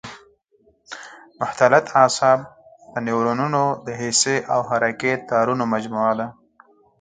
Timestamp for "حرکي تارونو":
4.69-5.63